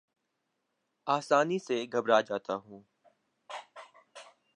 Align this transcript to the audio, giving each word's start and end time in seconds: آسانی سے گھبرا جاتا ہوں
آسانی 1.07 1.59
سے 1.59 1.85
گھبرا 1.93 2.19
جاتا 2.21 2.55
ہوں 2.55 2.81